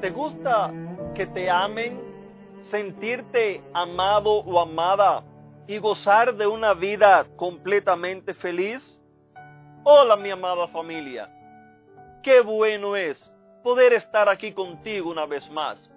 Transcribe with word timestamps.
¿Te 0.00 0.10
gusta 0.10 0.72
que 1.16 1.26
te 1.26 1.50
amen, 1.50 2.00
sentirte 2.70 3.60
amado 3.74 4.30
o 4.30 4.60
amada 4.60 5.24
y 5.66 5.78
gozar 5.78 6.36
de 6.36 6.46
una 6.46 6.72
vida 6.72 7.26
completamente 7.34 8.32
feliz? 8.32 9.00
Hola 9.82 10.14
mi 10.14 10.30
amada 10.30 10.68
familia, 10.68 11.28
qué 12.22 12.40
bueno 12.40 12.94
es 12.94 13.28
poder 13.64 13.92
estar 13.92 14.28
aquí 14.28 14.52
contigo 14.52 15.10
una 15.10 15.26
vez 15.26 15.50
más. 15.50 15.92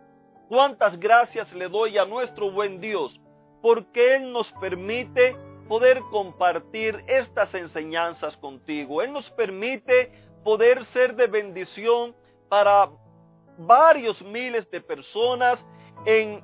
Cuántas 0.50 1.00
gracias 1.00 1.54
le 1.54 1.70
doy 1.70 2.00
a 2.00 2.06
nuestro 2.06 2.50
buen 2.50 2.82
Dios 2.82 3.22
porque 3.62 4.16
Él 4.16 4.32
nos 4.32 4.52
permite 4.54 5.38
poder 5.68 6.02
compartir 6.10 7.04
estas 7.06 7.54
enseñanzas 7.54 8.36
contigo. 8.38 9.04
Él 9.04 9.14
nos 9.14 9.30
permite 9.30 10.12
poder 10.44 10.86
ser 10.86 11.16
de 11.16 11.28
bendición 11.28 12.16
para 12.50 12.90
varios 13.66 14.22
miles 14.22 14.70
de 14.72 14.82
personas 14.82 15.64
en, 16.06 16.44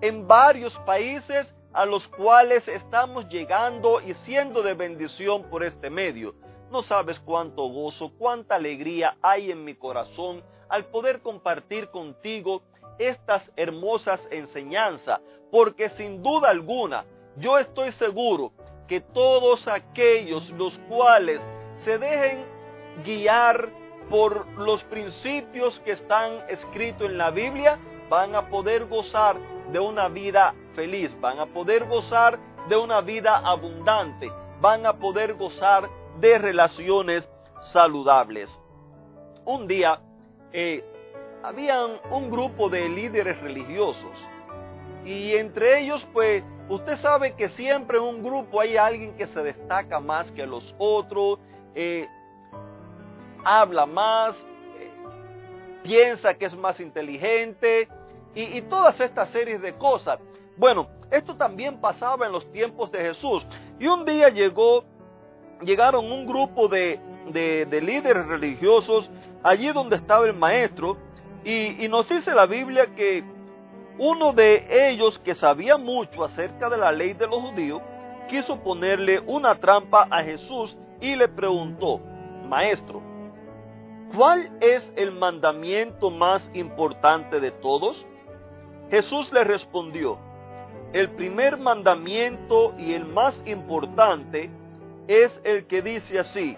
en 0.00 0.26
varios 0.26 0.76
países 0.80 1.54
a 1.72 1.84
los 1.84 2.08
cuales 2.08 2.66
estamos 2.66 3.28
llegando 3.28 4.00
y 4.00 4.14
siendo 4.14 4.62
de 4.62 4.74
bendición 4.74 5.44
por 5.44 5.62
este 5.62 5.90
medio. 5.90 6.34
No 6.70 6.82
sabes 6.82 7.18
cuánto 7.20 7.64
gozo, 7.68 8.12
cuánta 8.18 8.56
alegría 8.56 9.16
hay 9.22 9.50
en 9.50 9.64
mi 9.64 9.74
corazón 9.74 10.42
al 10.68 10.86
poder 10.86 11.20
compartir 11.20 11.88
contigo 11.90 12.62
estas 12.98 13.50
hermosas 13.56 14.26
enseñanzas, 14.30 15.20
porque 15.50 15.88
sin 15.90 16.22
duda 16.22 16.50
alguna 16.50 17.04
yo 17.36 17.58
estoy 17.58 17.92
seguro 17.92 18.52
que 18.86 19.00
todos 19.00 19.66
aquellos 19.68 20.50
los 20.50 20.76
cuales 20.88 21.40
se 21.84 21.98
dejen 21.98 22.44
guiar 23.04 23.79
por 24.10 24.46
los 24.58 24.82
principios 24.84 25.78
que 25.80 25.92
están 25.92 26.42
escritos 26.48 27.08
en 27.08 27.16
la 27.16 27.30
Biblia, 27.30 27.78
van 28.10 28.34
a 28.34 28.48
poder 28.48 28.86
gozar 28.86 29.36
de 29.72 29.78
una 29.78 30.08
vida 30.08 30.52
feliz, 30.74 31.18
van 31.20 31.38
a 31.38 31.46
poder 31.46 31.86
gozar 31.86 32.38
de 32.68 32.76
una 32.76 33.00
vida 33.00 33.38
abundante, 33.38 34.30
van 34.60 34.84
a 34.84 34.94
poder 34.94 35.34
gozar 35.34 35.88
de 36.18 36.38
relaciones 36.38 37.26
saludables. 37.72 38.50
Un 39.44 39.68
día 39.68 40.00
eh, 40.52 40.84
habían 41.44 41.92
un 42.10 42.30
grupo 42.30 42.68
de 42.68 42.88
líderes 42.88 43.40
religiosos 43.40 44.28
y 45.04 45.34
entre 45.34 45.80
ellos 45.80 46.06
pues 46.12 46.42
usted 46.68 46.96
sabe 46.96 47.34
que 47.36 47.48
siempre 47.50 47.98
en 47.98 48.04
un 48.04 48.22
grupo 48.22 48.60
hay 48.60 48.76
alguien 48.76 49.16
que 49.16 49.28
se 49.28 49.40
destaca 49.40 50.00
más 50.00 50.30
que 50.32 50.46
los 50.46 50.74
otros, 50.78 51.38
eh, 51.74 52.08
habla 53.44 53.86
más, 53.86 54.36
eh, 54.78 54.90
piensa 55.82 56.34
que 56.34 56.46
es 56.46 56.56
más 56.56 56.78
inteligente 56.80 57.88
y, 58.34 58.62
todas 58.62 58.98
estas 59.00 59.28
series 59.30 59.60
de 59.60 59.74
cosas. 59.74 60.20
Bueno, 60.56 60.88
esto 61.10 61.36
también 61.36 61.80
pasaba 61.80 62.26
en 62.26 62.32
los 62.32 62.50
tiempos 62.52 62.92
de 62.92 63.00
Jesús. 63.00 63.44
Y 63.78 63.86
un 63.86 64.04
día 64.04 64.28
llegó, 64.28 64.84
llegaron 65.62 66.10
un 66.10 66.26
grupo 66.26 66.68
de, 66.68 67.00
de, 67.32 67.66
de 67.66 67.80
líderes 67.80 68.26
religiosos 68.26 69.10
allí 69.42 69.72
donde 69.72 69.96
estaba 69.96 70.26
el 70.26 70.34
maestro 70.34 70.96
y, 71.44 71.84
y 71.84 71.88
nos 71.88 72.08
dice 72.08 72.32
la 72.32 72.46
Biblia 72.46 72.94
que 72.94 73.24
uno 73.98 74.32
de 74.32 74.90
ellos 74.90 75.18
que 75.18 75.34
sabía 75.34 75.76
mucho 75.76 76.24
acerca 76.24 76.68
de 76.68 76.76
la 76.76 76.92
ley 76.92 77.14
de 77.14 77.26
los 77.26 77.40
judíos 77.40 77.82
quiso 78.28 78.56
ponerle 78.62 79.18
una 79.20 79.56
trampa 79.56 80.06
a 80.10 80.22
Jesús 80.22 80.76
y 81.00 81.16
le 81.16 81.28
preguntó, 81.28 82.00
Maestro, 82.48 83.02
¿cuál 84.14 84.50
es 84.60 84.92
el 84.96 85.12
mandamiento 85.12 86.10
más 86.10 86.48
importante 86.54 87.40
de 87.40 87.50
todos? 87.50 88.06
Jesús 88.90 89.32
le 89.32 89.44
respondió, 89.44 90.18
el 90.92 91.10
primer 91.10 91.56
mandamiento 91.56 92.74
y 92.76 92.94
el 92.94 93.04
más 93.04 93.40
importante 93.46 94.50
es 95.06 95.40
el 95.44 95.66
que 95.66 95.82
dice 95.82 96.18
así, 96.18 96.56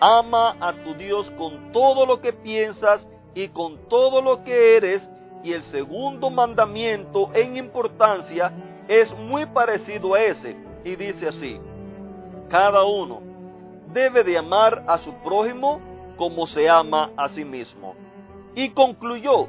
ama 0.00 0.56
a 0.60 0.72
tu 0.72 0.94
Dios 0.94 1.30
con 1.32 1.72
todo 1.72 2.06
lo 2.06 2.20
que 2.20 2.32
piensas 2.32 3.06
y 3.34 3.48
con 3.48 3.88
todo 3.88 4.22
lo 4.22 4.42
que 4.44 4.76
eres, 4.76 5.08
y 5.42 5.52
el 5.52 5.62
segundo 5.64 6.30
mandamiento 6.30 7.30
en 7.34 7.56
importancia 7.56 8.52
es 8.88 9.12
muy 9.16 9.46
parecido 9.46 10.14
a 10.14 10.22
ese, 10.22 10.56
y 10.84 10.96
dice 10.96 11.28
así, 11.28 11.60
cada 12.48 12.84
uno 12.84 13.20
debe 13.92 14.24
de 14.24 14.38
amar 14.38 14.84
a 14.86 14.98
su 14.98 15.12
prójimo 15.22 15.80
como 16.20 16.46
se 16.46 16.68
ama 16.68 17.12
a 17.16 17.30
sí 17.30 17.46
mismo. 17.46 17.94
Y 18.54 18.72
concluyó, 18.72 19.48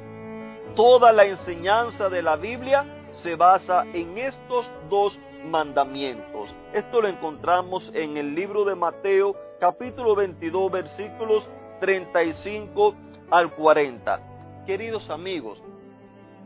toda 0.73 1.11
la 1.11 1.25
enseñanza 1.25 2.07
de 2.07 2.21
la 2.21 2.37
Biblia 2.37 2.85
se 3.23 3.35
basa 3.35 3.83
en 3.91 4.17
estos 4.17 4.71
dos 4.89 5.19
mandamientos. 5.43 6.55
Esto 6.71 7.01
lo 7.01 7.09
encontramos 7.09 7.91
en 7.93 8.15
el 8.15 8.33
libro 8.33 8.63
de 8.63 8.75
Mateo 8.75 9.35
capítulo 9.59 10.15
22 10.15 10.71
versículos 10.71 11.49
35 11.81 12.95
al 13.31 13.53
40. 13.53 14.63
Queridos 14.65 15.09
amigos, 15.09 15.61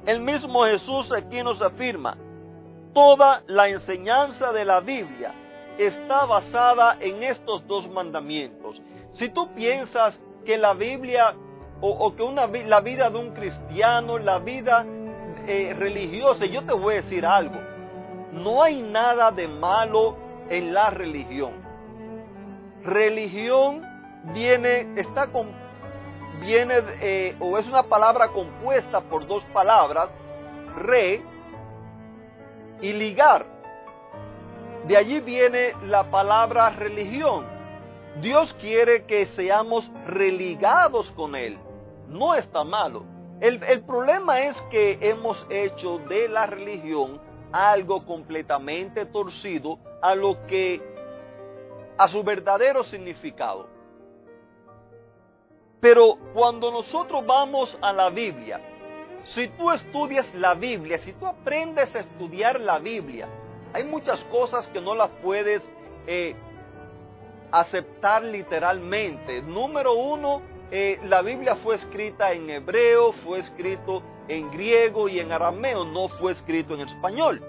el 0.07 0.21
mismo 0.21 0.65
Jesús 0.65 1.11
aquí 1.11 1.43
nos 1.43 1.61
afirma, 1.61 2.17
toda 2.95 3.43
la 3.45 3.69
enseñanza 3.69 4.51
de 4.51 4.65
la 4.65 4.79
Biblia 4.79 5.44
está 5.77 6.25
basada 6.25 6.97
en 6.99 7.23
estos 7.23 7.65
dos 7.67 7.89
mandamientos. 7.89 8.81
Si 9.13 9.29
tú 9.29 9.53
piensas 9.53 10.19
que 10.45 10.57
la 10.57 10.73
Biblia 10.73 11.35
o, 11.81 12.15
que 12.15 12.63
la 12.65 12.79
vida 12.79 13.09
de 13.09 13.17
un 13.17 13.31
cristiano, 13.31 14.17
la 14.17 14.39
vida 14.39 14.85
eh, 15.47 15.75
religiosa, 15.77 16.45
yo 16.45 16.63
te 16.63 16.73
voy 16.73 16.95
a 16.95 17.01
decir 17.01 17.25
algo, 17.25 17.59
no 18.31 18.63
hay 18.63 18.81
nada 18.81 19.31
de 19.31 19.47
malo 19.47 20.17
en 20.49 20.73
la 20.73 20.89
religión. 20.89 21.53
Religión 22.83 23.81
viene, 24.33 24.99
está 24.99 25.29
viene 26.41 26.75
eh, 27.01 27.35
o 27.39 27.57
es 27.57 27.67
una 27.67 27.83
palabra 27.83 28.29
compuesta 28.29 29.01
por 29.01 29.25
dos 29.27 29.43
palabras, 29.45 30.09
re 30.75 31.21
y 32.81 32.93
ligar. 32.93 33.54
De 34.87 34.95
allí 34.95 35.19
viene 35.19 35.73
la 35.87 36.11
palabra 36.11 36.69
religión. 36.69 37.45
Dios 38.21 38.53
quiere 38.61 39.05
que 39.05 39.25
seamos 39.27 39.89
religados 40.05 41.09
con 41.11 41.35
Él. 41.35 41.57
No 42.07 42.35
está 42.35 42.63
malo. 42.63 43.03
El, 43.41 43.61
el, 43.63 43.83
problema 43.83 44.41
es 44.41 44.55
que 44.69 44.97
hemos 45.01 45.43
hecho 45.49 45.97
de 46.07 46.29
la 46.29 46.45
religión 46.45 47.19
algo 47.51 48.05
completamente 48.05 49.05
torcido 49.07 49.79
a 50.01 50.13
lo 50.13 50.45
que 50.45 50.81
a 51.97 52.07
su 52.07 52.23
verdadero 52.23 52.83
significado. 52.83 53.67
Pero 55.81 56.17
cuando 56.33 56.71
nosotros 56.71 57.25
vamos 57.25 57.75
a 57.81 57.91
la 57.91 58.09
Biblia, 58.09 58.59
si 59.23 59.47
tú 59.49 59.71
estudias 59.71 60.33
la 60.35 60.53
Biblia, 60.53 60.99
si 60.99 61.13
tú 61.13 61.25
aprendes 61.25 61.93
a 61.95 61.99
estudiar 61.99 62.59
la 62.61 62.77
Biblia, 62.77 63.27
hay 63.75 63.83
muchas 63.83 64.23
cosas 64.31 64.65
que 64.67 64.79
no 64.79 64.95
las 64.95 65.09
puedes 65.21 65.61
eh, 66.07 66.33
aceptar 67.51 68.23
literalmente. 68.23 69.41
Número 69.41 69.91
uno, 69.95 70.41
eh, 70.71 70.97
la 71.03 71.21
Biblia 71.21 71.57
fue 71.57 71.75
escrita 71.75 72.31
en 72.31 72.49
hebreo, 72.49 73.11
fue 73.11 73.39
escrito 73.39 74.01
en 74.29 74.49
griego 74.49 75.09
y 75.09 75.19
en 75.19 75.29
arameo, 75.33 75.83
no 75.83 76.07
fue 76.07 76.31
escrito 76.31 76.73
en 76.73 76.87
español. 76.87 77.43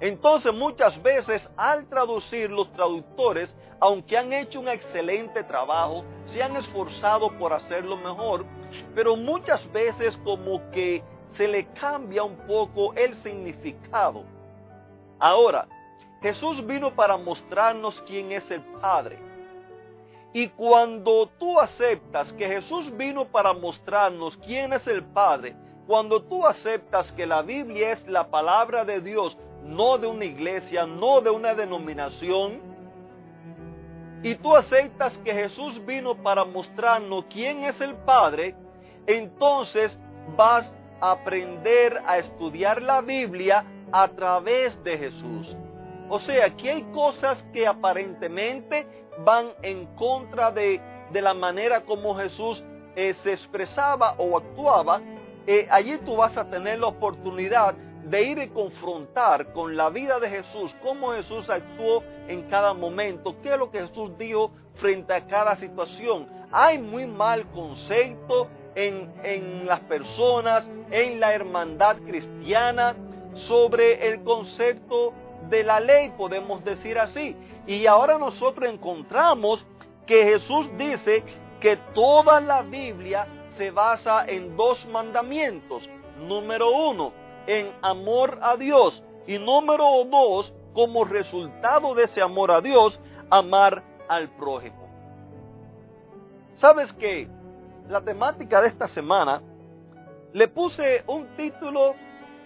Entonces 0.00 0.50
muchas 0.54 1.02
veces 1.02 1.50
al 1.58 1.86
traducir 1.90 2.48
los 2.48 2.72
traductores, 2.72 3.54
aunque 3.80 4.16
han 4.16 4.32
hecho 4.32 4.60
un 4.60 4.68
excelente 4.68 5.44
trabajo, 5.44 6.06
se 6.24 6.42
han 6.42 6.56
esforzado 6.56 7.36
por 7.38 7.52
hacerlo 7.52 7.98
mejor, 7.98 8.46
pero 8.94 9.14
muchas 9.14 9.70
veces 9.72 10.16
como 10.24 10.70
que 10.70 11.02
se 11.36 11.46
le 11.46 11.66
cambia 11.74 12.22
un 12.22 12.38
poco 12.46 12.94
el 12.94 13.14
significado. 13.16 14.39
Ahora, 15.20 15.68
Jesús 16.22 16.66
vino 16.66 16.94
para 16.94 17.16
mostrarnos 17.18 18.00
quién 18.06 18.32
es 18.32 18.50
el 18.50 18.62
Padre. 18.80 19.18
Y 20.32 20.48
cuando 20.48 21.28
tú 21.38 21.60
aceptas 21.60 22.32
que 22.32 22.46
Jesús 22.46 22.96
vino 22.96 23.26
para 23.26 23.52
mostrarnos 23.52 24.36
quién 24.38 24.72
es 24.72 24.86
el 24.86 25.04
Padre, 25.04 25.54
cuando 25.86 26.22
tú 26.22 26.46
aceptas 26.46 27.10
que 27.12 27.26
la 27.26 27.42
Biblia 27.42 27.92
es 27.92 28.06
la 28.06 28.30
palabra 28.30 28.84
de 28.84 29.00
Dios, 29.00 29.36
no 29.64 29.98
de 29.98 30.06
una 30.06 30.24
iglesia, 30.24 30.86
no 30.86 31.20
de 31.20 31.30
una 31.30 31.54
denominación, 31.54 32.60
y 34.22 34.34
tú 34.36 34.54
aceptas 34.54 35.16
que 35.18 35.32
Jesús 35.32 35.84
vino 35.84 36.14
para 36.14 36.44
mostrarnos 36.44 37.24
quién 37.26 37.64
es 37.64 37.80
el 37.80 37.94
Padre, 37.96 38.54
entonces 39.06 39.98
vas 40.36 40.76
a 41.00 41.12
aprender 41.12 42.02
a 42.06 42.18
estudiar 42.18 42.82
la 42.82 43.00
Biblia 43.00 43.64
a 43.92 44.08
través 44.08 44.82
de 44.84 44.98
Jesús. 44.98 45.56
O 46.08 46.18
sea, 46.18 46.50
que 46.56 46.70
hay 46.70 46.82
cosas 46.92 47.42
que 47.52 47.66
aparentemente 47.66 48.86
van 49.24 49.50
en 49.62 49.86
contra 49.94 50.50
de, 50.50 50.80
la 51.12 51.34
manera 51.34 51.82
como 51.82 52.16
Jesús 52.16 52.62
eh, 52.96 53.14
se 53.14 53.32
expresaba 53.32 54.14
o 54.18 54.36
actuaba. 54.36 55.00
Eh, 55.46 55.68
allí 55.70 55.98
tú 55.98 56.16
vas 56.16 56.36
a 56.36 56.48
tener 56.48 56.80
la 56.80 56.88
oportunidad 56.88 57.74
de 58.04 58.22
ir 58.22 58.38
y 58.38 58.48
confrontar 58.48 59.52
con 59.52 59.76
la 59.76 59.88
vida 59.88 60.18
de 60.18 60.28
Jesús, 60.28 60.74
cómo 60.82 61.12
Jesús 61.12 61.48
actuó 61.48 62.02
en 62.28 62.42
cada 62.48 62.74
momento, 62.74 63.36
qué 63.42 63.52
es 63.52 63.58
lo 63.58 63.70
que 63.70 63.80
Jesús 63.80 64.16
dijo 64.18 64.50
frente 64.74 65.12
a 65.12 65.26
cada 65.26 65.56
situación. 65.56 66.26
Hay 66.50 66.78
muy 66.78 67.06
mal 67.06 67.46
concepto 67.50 68.48
en, 68.74 69.12
en 69.22 69.66
las 69.66 69.80
personas, 69.80 70.68
en 70.90 71.20
la 71.20 71.34
hermandad 71.34 71.98
cristiana, 71.98 72.96
sobre 73.34 74.08
el 74.08 74.22
concepto 74.22 75.12
de 75.48 75.64
la 75.64 75.80
ley, 75.80 76.12
podemos 76.16 76.64
decir 76.64 76.98
así. 76.98 77.36
Y 77.66 77.86
ahora 77.86 78.18
nosotros 78.18 78.68
encontramos 78.68 79.64
que 80.06 80.24
Jesús 80.24 80.68
dice 80.76 81.22
que 81.60 81.76
toda 81.94 82.40
la 82.40 82.62
Biblia 82.62 83.26
se 83.56 83.70
basa 83.70 84.24
en 84.26 84.56
dos 84.56 84.86
mandamientos. 84.86 85.88
Número 86.18 86.70
uno, 86.70 87.12
en 87.46 87.72
amor 87.82 88.38
a 88.42 88.56
Dios. 88.56 89.02
Y 89.26 89.38
número 89.38 90.04
dos, 90.04 90.54
como 90.72 91.04
resultado 91.04 91.94
de 91.94 92.04
ese 92.04 92.22
amor 92.22 92.50
a 92.50 92.60
Dios, 92.60 93.00
amar 93.30 93.82
al 94.08 94.28
prójimo. 94.30 94.88
¿Sabes 96.54 96.92
qué? 96.94 97.28
La 97.88 98.00
temática 98.00 98.60
de 98.60 98.68
esta 98.68 98.88
semana 98.88 99.42
le 100.32 100.48
puse 100.48 101.02
un 101.06 101.26
título 101.36 101.94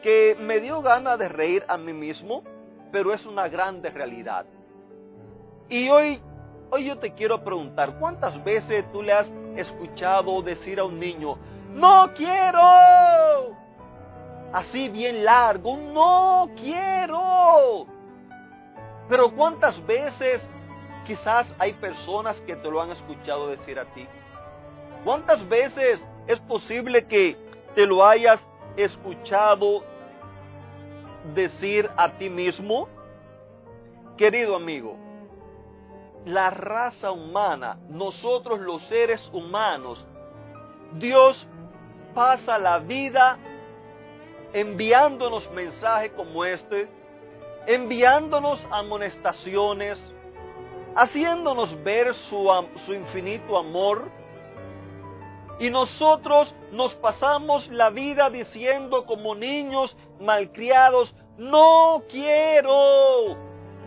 que 0.04 0.36
me 0.38 0.60
dio 0.60 0.82
ganas 0.82 1.18
de 1.18 1.28
reír 1.30 1.64
a 1.66 1.78
mí 1.78 1.94
mismo, 1.94 2.44
pero 2.92 3.12
es 3.12 3.24
una 3.24 3.48
grande 3.48 3.88
realidad. 3.88 4.44
Y 5.66 5.88
hoy, 5.88 6.20
hoy 6.70 6.84
yo 6.84 6.98
te 6.98 7.14
quiero 7.14 7.42
preguntar, 7.42 7.98
¿cuántas 7.98 8.44
veces 8.44 8.84
tú 8.92 9.02
le 9.02 9.14
has 9.14 9.32
escuchado 9.56 10.42
decir 10.42 10.78
a 10.78 10.84
un 10.84 11.00
niño, 11.00 11.38
no 11.72 12.12
quiero? 12.14 13.56
así 14.54 14.88
bien 14.88 15.24
largo, 15.24 15.76
no 15.76 16.48
quiero. 16.56 17.86
Pero 19.08 19.30
¿cuántas 19.32 19.84
veces 19.84 20.48
quizás 21.04 21.52
hay 21.58 21.72
personas 21.72 22.40
que 22.42 22.54
te 22.54 22.70
lo 22.70 22.80
han 22.80 22.92
escuchado 22.92 23.48
decir 23.48 23.80
a 23.80 23.86
ti? 23.86 24.06
¿Cuántas 25.04 25.46
veces 25.48 26.06
es 26.28 26.38
posible 26.40 27.06
que 27.06 27.36
te 27.74 27.84
lo 27.84 28.06
hayas 28.06 28.40
escuchado 28.76 29.82
decir 31.34 31.90
a 31.96 32.10
ti 32.18 32.28
mismo? 32.28 32.88
Querido 34.16 34.56
amigo, 34.56 34.96
la 36.24 36.50
raza 36.50 37.10
humana, 37.10 37.78
nosotros 37.88 38.60
los 38.60 38.82
seres 38.82 39.28
humanos, 39.32 40.06
Dios 40.92 41.46
pasa 42.14 42.58
la 42.58 42.78
vida 42.78 43.38
enviándonos 44.52 45.50
mensajes 45.50 46.12
como 46.12 46.44
este, 46.44 46.88
enviándonos 47.66 48.64
amonestaciones, 48.70 50.12
haciéndonos 50.94 51.82
ver 51.82 52.14
su, 52.14 52.48
su 52.86 52.94
infinito 52.94 53.58
amor. 53.58 54.08
Y 55.58 55.70
nosotros 55.70 56.54
nos 56.72 56.94
pasamos 56.94 57.68
la 57.68 57.90
vida 57.90 58.30
diciendo 58.30 59.06
como 59.06 59.34
niños 59.34 59.96
malcriados, 60.20 61.14
no 61.38 62.02
quiero, 62.10 63.36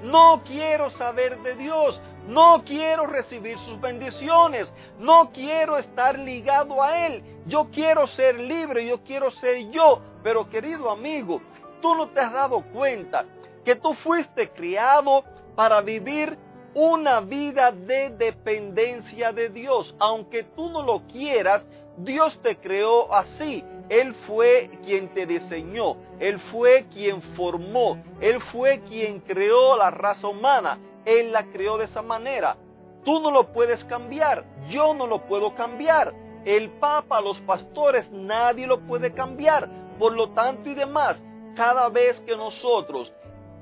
no 0.04 0.42
quiero 0.46 0.90
saber 0.92 1.42
de 1.42 1.56
Dios, 1.56 2.02
no 2.28 2.64
quiero 2.66 3.08
recibir 3.08 3.58
sus 3.60 3.80
bendiciones. 3.80 4.72
No 5.00 5.32
quiero 5.32 5.78
estar 5.78 6.20
ligado 6.20 6.84
a 6.84 7.08
Él. 7.08 7.24
Yo 7.46 7.70
quiero 7.72 8.06
ser 8.06 8.38
libre, 8.38 8.86
yo 8.86 9.02
quiero 9.04 9.32
ser 9.32 9.70
yo. 9.72 10.02
Pero 10.24 10.50
querido 10.50 10.92
amigo, 10.92 11.42
tú 11.82 11.96
no 11.96 12.10
te 12.10 12.20
has 12.20 12.34
dado 12.34 12.62
cuenta 12.74 13.26
que 13.64 13.76
tú 13.76 13.94
fuiste 13.94 14.50
criado 14.50 15.24
para 15.56 15.80
vivir 15.82 16.38
una 16.78 17.22
vida 17.22 17.72
de 17.72 18.12
dependencia 18.12 19.32
de 19.32 19.50
Dios. 19.50 19.96
Aunque 19.98 20.44
tú 20.44 20.70
no 20.70 20.84
lo 20.84 21.02
quieras, 21.08 21.66
Dios 21.98 22.40
te 22.44 22.58
creó 22.58 23.12
así. 23.12 23.64
Él 23.90 24.14
fue 24.28 24.70
quien 24.84 25.12
te 25.12 25.26
diseñó, 25.26 25.98
Él 26.20 26.38
fue 26.52 26.86
quien 26.94 27.24
formó, 27.36 27.98
Él 28.22 28.40
fue 28.52 28.82
quien 28.82 29.22
creó 29.22 29.76
la 29.76 29.90
raza 29.90 30.28
humana. 30.28 30.78
Él 31.04 31.32
la 31.32 31.46
creó 31.48 31.80
de 31.80 31.86
esa 31.86 32.04
manera. 32.04 32.56
Tú 33.04 33.22
no 33.22 33.32
lo 33.32 33.52
puedes 33.52 33.84
cambiar, 33.86 34.46
yo 34.70 34.94
no 34.94 35.08
lo 35.08 35.26
puedo 35.26 35.56
cambiar. 35.56 36.14
El 36.46 36.70
Papa, 36.74 37.22
los 37.22 37.42
pastores, 37.42 38.08
nadie 38.12 38.68
lo 38.68 38.82
puede 38.82 39.14
cambiar. 39.14 39.68
Por 39.98 40.14
lo 40.14 40.30
tanto 40.30 40.70
y 40.70 40.76
demás, 40.76 41.24
cada 41.56 41.90
vez 41.90 42.20
que 42.22 42.38
nosotros 42.38 43.12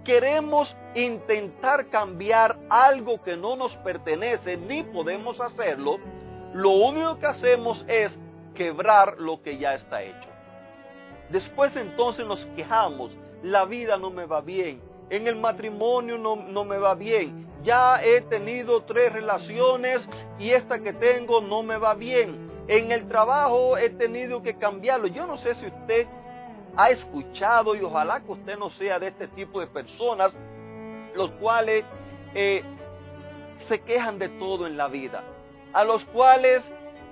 queremos 0.05 0.77
intentar 0.93 1.87
cambiar 1.87 2.57
algo 2.69 3.21
que 3.21 3.35
no 3.35 3.57
nos 3.57 3.75
pertenece 3.77 4.55
ni 4.55 4.83
podemos 4.83 5.41
hacerlo, 5.41 5.97
lo 6.53 6.69
único 6.69 7.19
que 7.19 7.27
hacemos 7.27 7.83
es 7.89 8.17
quebrar 8.53 9.19
lo 9.19 9.41
que 9.41 9.57
ya 9.57 9.73
está 9.73 10.01
hecho. 10.01 10.29
Después 11.29 11.75
entonces 11.75 12.25
nos 12.25 12.45
quejamos, 12.55 13.17
la 13.43 13.65
vida 13.65 13.97
no 13.97 14.11
me 14.11 14.25
va 14.25 14.39
bien, 14.39 14.81
en 15.09 15.27
el 15.27 15.35
matrimonio 15.35 16.17
no, 16.17 16.65
me 16.65 16.77
va 16.77 16.95
bien. 16.95 17.45
Ya 17.63 18.03
he 18.03 18.21
tenido 18.21 18.83
tres 18.83 19.11
relaciones 19.11 20.07
y 20.39 20.51
esta 20.51 20.79
que 20.79 20.93
tengo 20.93 21.41
no 21.41 21.63
me 21.63 21.77
va 21.77 21.93
bien. 21.93 22.51
En 22.67 22.91
el 22.91 23.07
trabajo 23.07 23.77
he 23.77 23.89
tenido 23.91 24.41
que 24.41 24.57
cambiarlo. 24.57 25.07
Yo 25.07 25.27
no 25.27 25.37
sé 25.37 25.55
si 25.55 25.67
usted 25.67 26.07
ha 26.77 26.89
escuchado 26.89 27.75
y 27.75 27.81
ojalá 27.81 28.21
que 28.21 28.31
usted 28.31 28.57
no 28.57 28.69
sea 28.69 28.99
de 28.99 29.07
este 29.07 29.27
tipo 29.29 29.59
de 29.59 29.67
personas 29.67 30.35
los 31.15 31.31
cuales 31.31 31.85
eh, 32.33 32.63
se 33.67 33.79
quejan 33.81 34.19
de 34.19 34.29
todo 34.29 34.67
en 34.67 34.77
la 34.77 34.87
vida. 34.87 35.23
A 35.73 35.83
los 35.83 36.03
cuales 36.05 36.63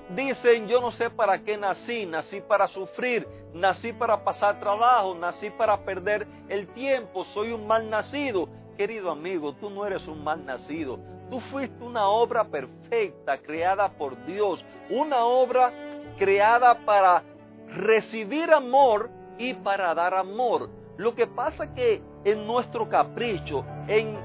Dicen, 0.09 0.67
yo 0.67 0.81
no 0.81 0.91
sé 0.91 1.09
para 1.09 1.43
qué 1.43 1.57
nací, 1.57 2.05
nací 2.05 2.41
para 2.41 2.67
sufrir, 2.67 3.25
nací 3.53 3.93
para 3.93 4.23
pasar 4.23 4.59
trabajo, 4.59 5.15
nací 5.15 5.49
para 5.49 5.77
perder 5.77 6.27
el 6.49 6.67
tiempo, 6.67 7.23
soy 7.23 7.53
un 7.53 7.65
mal 7.65 7.89
nacido. 7.89 8.49
Querido 8.77 9.11
amigo, 9.11 9.53
tú 9.53 9.69
no 9.69 9.85
eres 9.85 10.07
un 10.07 10.23
mal 10.23 10.45
nacido, 10.45 10.99
tú 11.29 11.39
fuiste 11.39 11.83
una 11.83 12.07
obra 12.07 12.43
perfecta 12.43 13.37
creada 13.37 13.89
por 13.89 14.25
Dios, 14.25 14.65
una 14.89 15.23
obra 15.23 15.71
creada 16.17 16.79
para 16.85 17.23
recibir 17.69 18.51
amor 18.51 19.09
y 19.37 19.53
para 19.55 19.93
dar 19.93 20.13
amor. 20.13 20.69
Lo 20.97 21.15
que 21.15 21.27
pasa 21.27 21.73
que 21.73 22.01
en 22.23 22.45
nuestro 22.45 22.87
capricho, 22.87 23.65
en, 23.87 24.17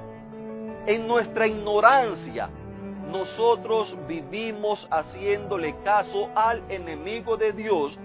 en 0.87 1.09
nuestra 1.09 1.47
ignorancia, 1.47 2.51
nosotros 3.11 3.97
vivimos 4.07 4.87
haciéndole 4.91 5.75
caso 5.83 6.29
al 6.35 6.63
enemigo 6.71 7.37
de 7.37 7.53
Dios, 7.53 7.99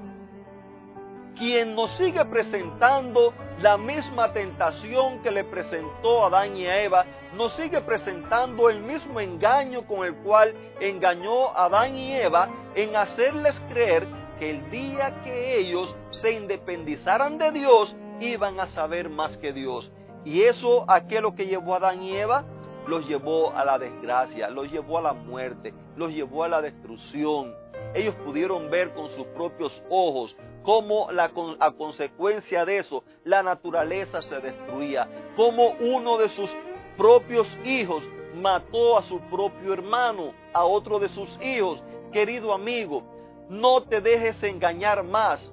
quien 1.36 1.76
nos 1.76 1.92
sigue 1.92 2.24
presentando 2.26 3.34
la 3.60 3.78
misma 3.78 4.32
tentación 4.34 5.20
que 5.22 5.32
le 5.32 5.44
presentó 5.44 6.24
a 6.24 6.28
Adán 6.28 6.56
y 6.56 6.66
a 6.68 6.82
Eva, 6.84 7.06
nos 7.36 7.54
sigue 7.54 7.82
presentando 7.82 8.70
el 8.70 8.80
mismo 8.82 9.20
engaño 9.20 9.86
con 9.88 10.06
el 10.06 10.16
cual 10.18 10.54
engañó 10.80 11.50
a 11.50 11.66
Adán 11.66 11.96
y 11.96 12.14
Eva 12.14 12.50
en 12.76 12.96
hacerles 12.96 13.60
creer 13.70 14.08
que 14.40 14.50
el 14.50 14.70
día 14.70 15.24
que 15.24 15.60
ellos 15.60 15.96
se 16.12 16.32
independizaran 16.32 17.38
de 17.38 17.52
Dios, 17.52 17.96
iban 18.20 18.60
a 18.60 18.68
saber 18.68 19.10
más 19.10 19.38
que 19.38 19.54
Dios. 19.54 19.92
¿Y 20.26 20.44
eso 20.44 20.90
a 20.90 21.02
lo 21.22 21.36
que 21.36 21.48
llevó 21.48 21.74
a 21.74 21.78
Adán 21.78 22.04
y 22.04 22.16
Eva? 22.16 22.46
los 22.88 23.08
llevó 23.08 23.52
a 23.52 23.64
la 23.66 23.78
desgracia, 23.78 24.50
los 24.50 24.72
llevó 24.72 24.98
a 24.98 25.02
la 25.02 25.14
muerte, 25.14 25.74
los 25.96 26.12
llevó 26.12 26.44
a 26.44 26.48
la 26.48 26.62
destrucción. 26.62 27.54
Ellos 27.94 28.16
pudieron 28.26 28.70
ver 28.70 28.94
con 28.94 29.10
sus 29.10 29.26
propios 29.28 29.82
ojos 29.90 30.38
cómo 30.64 31.12
la, 31.12 31.32
a 31.60 31.72
consecuencia 31.72 32.66
de 32.66 32.80
eso 32.80 33.04
la 33.24 33.44
naturaleza 33.44 34.22
se 34.22 34.40
destruía, 34.40 35.08
cómo 35.36 35.74
uno 35.80 36.18
de 36.18 36.30
sus 36.30 36.56
propios 36.98 37.48
hijos 37.64 38.08
mató 38.36 38.98
a 38.98 39.04
su 39.04 39.20
propio 39.22 39.74
hermano, 39.74 40.34
a 40.54 40.64
otro 40.64 41.00
de 41.00 41.10
sus 41.10 41.38
hijos. 41.42 41.84
Querido 42.12 42.54
amigo, 42.54 43.04
no 43.54 43.84
te 43.84 44.02
dejes 44.02 44.42
engañar 44.44 45.04
más. 45.04 45.52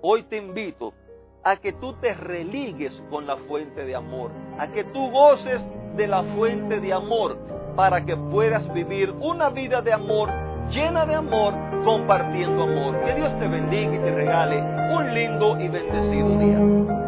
Hoy 0.00 0.22
te 0.22 0.36
invito 0.36 0.94
a 1.42 1.56
que 1.56 1.72
tú 1.72 1.94
te 1.94 2.14
religues 2.14 3.02
con 3.10 3.26
la 3.26 3.36
fuente 3.36 3.84
de 3.84 3.94
amor, 3.94 4.30
a 4.58 4.68
que 4.68 4.84
tú 4.84 5.10
goces 5.10 5.60
de 5.96 6.06
la 6.06 6.22
fuente 6.22 6.80
de 6.80 6.92
amor 6.92 7.36
para 7.74 8.04
que 8.04 8.16
puedas 8.16 8.72
vivir 8.72 9.10
una 9.10 9.50
vida 9.50 9.82
de 9.82 9.92
amor, 9.92 10.30
llena 10.70 11.06
de 11.06 11.14
amor, 11.14 11.54
compartiendo 11.84 12.62
amor. 12.62 13.00
Que 13.00 13.14
Dios 13.14 13.38
te 13.38 13.48
bendiga 13.48 13.94
y 13.94 13.98
te 13.98 14.14
regale 14.14 14.60
un 14.94 15.14
lindo 15.14 15.60
y 15.60 15.68
bendecido 15.68 16.38
día. 16.38 17.07